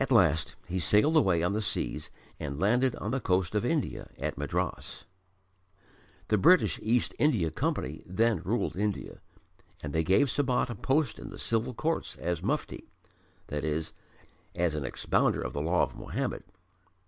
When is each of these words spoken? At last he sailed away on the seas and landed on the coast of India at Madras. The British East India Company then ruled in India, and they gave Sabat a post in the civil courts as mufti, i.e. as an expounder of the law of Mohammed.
At 0.00 0.10
last 0.10 0.56
he 0.66 0.80
sailed 0.80 1.16
away 1.16 1.40
on 1.44 1.52
the 1.52 1.62
seas 1.62 2.10
and 2.40 2.58
landed 2.58 2.96
on 2.96 3.12
the 3.12 3.20
coast 3.20 3.54
of 3.54 3.64
India 3.64 4.10
at 4.18 4.36
Madras. 4.36 5.04
The 6.26 6.36
British 6.36 6.80
East 6.82 7.14
India 7.16 7.52
Company 7.52 8.02
then 8.06 8.42
ruled 8.42 8.74
in 8.74 8.82
India, 8.82 9.20
and 9.84 9.92
they 9.92 10.02
gave 10.02 10.30
Sabat 10.30 10.68
a 10.68 10.74
post 10.74 11.20
in 11.20 11.30
the 11.30 11.38
civil 11.38 11.74
courts 11.74 12.16
as 12.16 12.42
mufti, 12.42 12.90
i.e. 13.52 13.82
as 14.56 14.74
an 14.74 14.84
expounder 14.84 15.42
of 15.42 15.52
the 15.52 15.62
law 15.62 15.84
of 15.84 15.94
Mohammed. 15.94 16.42